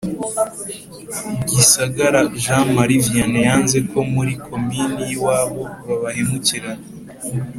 [1.49, 6.71] Gisagara Jean Marie Vianney yanze ko muri Komini yiwabo babahemukira